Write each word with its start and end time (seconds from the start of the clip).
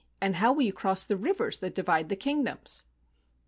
And 0.19 0.37
how 0.37 0.51
will 0.51 0.63
you 0.63 0.73
cross 0.73 1.05
the 1.05 1.15
rivers 1.15 1.59
that 1.59 1.75
divide 1.75 2.09
the 2.09 2.15
kingdoms 2.15 2.85